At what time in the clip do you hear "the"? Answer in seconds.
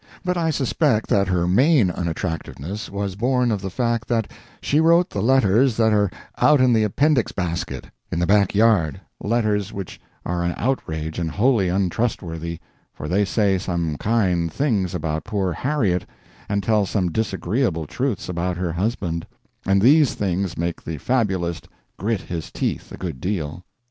3.61-3.69, 5.11-5.21, 6.73-6.81, 8.17-8.25, 20.83-20.97